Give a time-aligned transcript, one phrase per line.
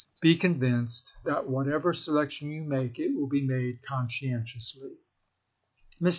[0.21, 4.89] be convinced that whatever selection you make it will be made conscientiously."
[6.01, 6.09] Mr.